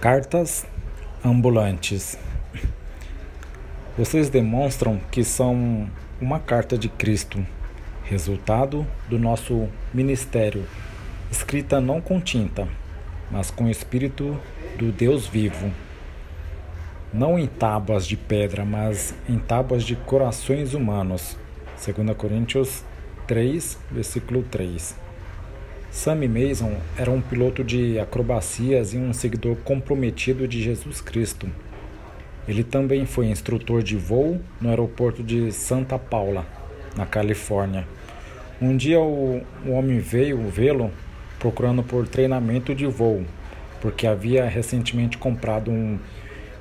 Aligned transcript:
Cartas 0.00 0.64
ambulantes. 1.24 2.16
Vocês 3.96 4.30
demonstram 4.30 5.00
que 5.10 5.24
são 5.24 5.90
uma 6.20 6.38
carta 6.38 6.78
de 6.78 6.88
Cristo, 6.88 7.44
resultado 8.04 8.86
do 9.08 9.18
nosso 9.18 9.68
ministério, 9.92 10.64
escrita 11.32 11.80
não 11.80 12.00
com 12.00 12.20
tinta, 12.20 12.68
mas 13.28 13.50
com 13.50 13.64
o 13.64 13.70
Espírito 13.70 14.40
do 14.78 14.92
Deus 14.92 15.26
vivo. 15.26 15.68
Não 17.12 17.36
em 17.36 17.48
tábuas 17.48 18.06
de 18.06 18.16
pedra, 18.16 18.64
mas 18.64 19.12
em 19.28 19.36
tábuas 19.36 19.82
de 19.82 19.96
corações 19.96 20.74
humanos. 20.74 21.36
2 21.84 22.16
Coríntios 22.16 22.84
3, 23.26 23.76
versículo 23.90 24.44
3. 24.44 25.07
Sammy 25.90 26.28
Mason 26.28 26.76
era 26.98 27.10
um 27.10 27.20
piloto 27.20 27.64
de 27.64 27.98
acrobacias 27.98 28.92
e 28.92 28.98
um 28.98 29.12
seguidor 29.12 29.56
comprometido 29.56 30.46
de 30.46 30.62
Jesus 30.62 31.00
Cristo. 31.00 31.48
Ele 32.46 32.62
também 32.62 33.06
foi 33.06 33.26
instrutor 33.26 33.82
de 33.82 33.96
voo 33.96 34.40
no 34.60 34.68
aeroporto 34.68 35.22
de 35.22 35.50
Santa 35.50 35.98
Paula, 35.98 36.46
na 36.94 37.06
Califórnia. 37.06 37.86
Um 38.60 38.76
dia 38.76 39.00
o, 39.00 39.42
o 39.64 39.70
homem 39.70 39.98
veio 39.98 40.38
vê-lo 40.48 40.90
procurando 41.38 41.82
por 41.82 42.06
treinamento 42.06 42.74
de 42.74 42.86
voo, 42.86 43.24
porque 43.80 44.06
havia 44.06 44.46
recentemente 44.46 45.16
comprado 45.16 45.70
um 45.70 45.98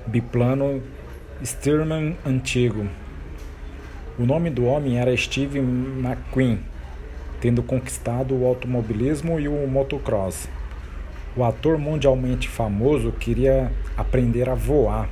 biplano 0.05 0.81
Stearman 1.43 2.15
antigo. 2.25 2.87
O 4.17 4.25
nome 4.25 4.49
do 4.49 4.65
homem 4.65 4.99
era 4.99 5.15
Steve 5.15 5.59
McQueen 5.59 6.59
tendo 7.39 7.61
conquistado 7.63 8.35
o 8.35 8.45
automobilismo 8.45 9.39
e 9.39 9.47
o 9.47 9.67
motocross. 9.67 10.49
O 11.35 11.43
ator 11.43 11.77
mundialmente 11.77 12.47
famoso 12.47 13.11
queria 13.11 13.71
aprender 13.95 14.49
a 14.49 14.55
voar. 14.55 15.09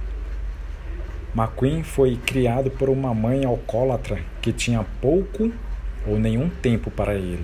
McQueen 1.36 1.84
foi 1.84 2.18
criado 2.26 2.72
por 2.72 2.90
uma 2.90 3.14
mãe 3.14 3.46
alcoólatra 3.46 4.20
que 4.42 4.52
tinha 4.52 4.86
pouco 5.02 5.52
ou 6.08 6.18
nenhum 6.18 6.50
tempo 6.50 6.90
para 6.90 7.14
ele 7.14 7.44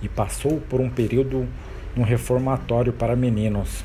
e 0.00 0.08
passou 0.08 0.60
por 0.60 0.80
um 0.80 0.88
período 0.88 1.46
no 1.96 2.04
reformatório 2.04 2.92
para 2.92 3.16
meninos. 3.16 3.84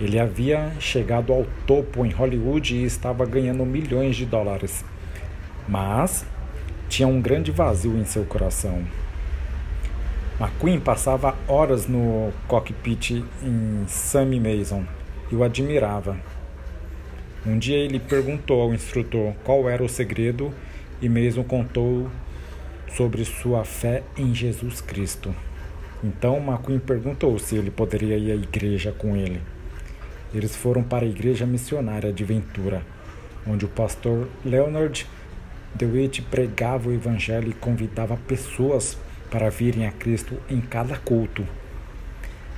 Ele 0.00 0.18
havia 0.18 0.72
chegado 0.80 1.32
ao 1.32 1.46
topo 1.66 2.04
em 2.04 2.10
Hollywood 2.10 2.74
e 2.74 2.84
estava 2.84 3.24
ganhando 3.24 3.64
milhões 3.64 4.16
de 4.16 4.26
dólares. 4.26 4.84
Mas 5.68 6.26
tinha 6.94 7.08
um 7.08 7.20
grande 7.20 7.50
vazio 7.50 7.98
em 7.98 8.04
seu 8.04 8.24
coração. 8.24 8.84
McQueen 10.38 10.78
passava 10.78 11.34
horas 11.48 11.88
no 11.88 12.32
cockpit 12.46 13.10
em 13.42 13.84
Sammy 13.88 14.38
Mason 14.38 14.84
e 15.28 15.34
o 15.34 15.42
admirava. 15.42 16.16
Um 17.44 17.58
dia 17.58 17.78
ele 17.78 17.98
perguntou 17.98 18.62
ao 18.62 18.72
instrutor 18.72 19.34
qual 19.42 19.68
era 19.68 19.82
o 19.82 19.88
segredo 19.88 20.54
e 21.02 21.08
Mason 21.08 21.42
contou 21.42 22.08
sobre 22.96 23.24
sua 23.24 23.64
fé 23.64 24.04
em 24.16 24.32
Jesus 24.32 24.80
Cristo. 24.80 25.34
Então 26.02 26.36
McQueen 26.36 26.78
perguntou 26.78 27.36
se 27.40 27.56
ele 27.56 27.72
poderia 27.72 28.16
ir 28.16 28.30
à 28.30 28.36
igreja 28.36 28.92
com 28.92 29.16
ele. 29.16 29.40
Eles 30.32 30.54
foram 30.54 30.84
para 30.84 31.04
a 31.04 31.08
igreja 31.08 31.44
missionária 31.44 32.12
de 32.12 32.22
Ventura, 32.22 32.82
onde 33.44 33.64
o 33.64 33.68
pastor 33.68 34.28
Leonard 34.44 35.08
DeWitt 35.74 36.22
pregava 36.22 36.88
o 36.88 36.92
evangelho 36.92 37.50
e 37.50 37.54
convidava 37.54 38.16
pessoas 38.28 38.96
para 39.30 39.50
virem 39.50 39.86
a 39.86 39.90
Cristo 39.90 40.36
em 40.48 40.60
cada 40.60 40.96
culto. 40.96 41.44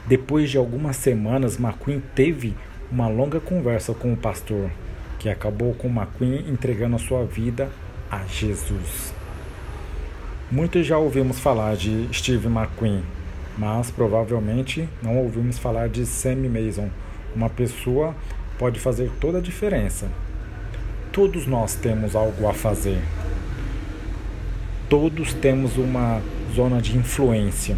Depois 0.06 0.50
de 0.50 0.59
algumas 0.59 0.97
semanas, 0.97 1.59
McQueen 1.59 2.03
teve 2.14 2.55
uma 2.92 3.09
longa 3.09 3.41
conversa 3.41 3.94
com 3.94 4.12
o 4.12 4.17
pastor, 4.17 4.70
que 5.19 5.28
acabou 5.28 5.75
com 5.75 5.89
McQueen 5.89 6.44
entregando 6.48 6.97
a 6.97 6.99
sua 6.99 7.25
vida 7.25 7.71
a 8.10 8.25
Jesus. 8.26 9.15
Muitos 10.50 10.87
já 10.87 10.99
ouvimos 10.99 11.41
falar 11.41 11.75
de 11.75 12.09
Steve 12.12 12.47
McQueen, 12.47 13.03
mas 13.59 13.91
provavelmente 13.91 14.88
não 15.03 15.16
ouvimos 15.16 15.59
falar 15.59 15.88
de 15.88 16.05
Sammy 16.05 16.49
Mason. 16.49 16.91
Uma 17.34 17.49
pessoa 17.49 18.15
pode 18.59 18.78
fazer 18.78 19.10
toda 19.19 19.38
a 19.38 19.41
diferença. 19.43 20.09
Todos 21.16 21.47
nós 21.47 21.75
temos 21.75 22.15
algo 22.15 22.47
a 22.47 22.53
fazer. 22.53 23.00
Todos 24.87 25.32
temos 25.32 25.78
uma 25.78 26.21
zona 26.54 26.78
de 26.82 26.94
influência. 26.94 27.75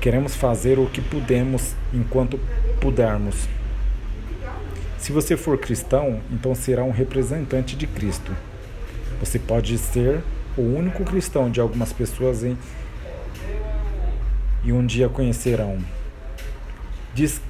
Queremos 0.00 0.36
fazer 0.36 0.78
o 0.78 0.86
que 0.86 1.00
podemos 1.00 1.74
enquanto 1.92 2.38
pudermos. 2.80 3.48
Se 4.98 5.10
você 5.10 5.36
for 5.36 5.58
cristão, 5.58 6.20
então 6.30 6.54
será 6.54 6.84
um 6.84 6.92
representante 6.92 7.74
de 7.74 7.88
Cristo. 7.88 8.30
Você 9.18 9.40
pode 9.40 9.76
ser 9.76 10.22
o 10.56 10.62
único 10.62 11.02
cristão 11.02 11.50
de 11.50 11.60
algumas 11.60 11.92
pessoas 11.92 12.44
em... 12.44 12.56
e 14.62 14.70
um 14.72 14.86
dia 14.86 15.08
conhecerão. 15.08 15.76
Diz, 17.12 17.40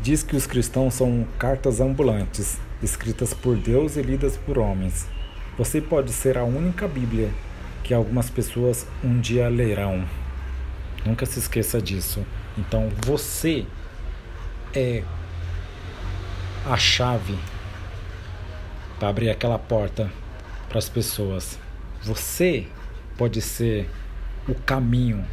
diz 0.00 0.22
que 0.22 0.36
os 0.36 0.46
cristãos 0.46 0.94
são 0.94 1.26
cartas 1.40 1.80
ambulantes 1.80 2.56
escritas 2.82 3.34
por 3.34 3.56
Deus 3.56 3.96
e 3.96 4.02
lidas 4.02 4.36
por 4.36 4.58
homens. 4.58 5.08
Você 5.56 5.80
pode 5.80 6.12
ser 6.12 6.38
a 6.38 6.44
única 6.44 6.86
Bíblia 6.86 7.30
que 7.82 7.92
algumas 7.92 8.30
pessoas 8.30 8.86
um 9.02 9.20
dia 9.20 9.48
lerão. 9.48 10.04
Nunca 11.04 11.26
se 11.26 11.38
esqueça 11.38 11.80
disso. 11.80 12.24
Então 12.56 12.90
você 13.04 13.66
é 14.74 15.02
a 16.66 16.76
chave 16.76 17.38
para 18.98 19.08
abrir 19.08 19.30
aquela 19.30 19.58
porta 19.58 20.10
para 20.68 20.78
as 20.78 20.88
pessoas. 20.88 21.58
Você 22.02 22.66
pode 23.16 23.40
ser 23.40 23.88
o 24.48 24.54
caminho 24.54 25.24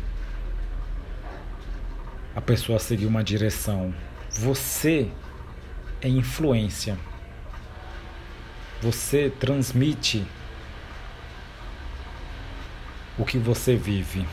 a 2.36 2.42
pessoa 2.42 2.80
seguir 2.80 3.06
uma 3.06 3.24
direção. 3.24 3.94
Você 4.32 5.08
é 6.02 6.10
influência 6.10 6.98
você 8.82 9.32
transmite 9.40 10.26
o 13.18 13.26
que 13.26 13.38
você 13.38 13.76
vive. 13.76 14.26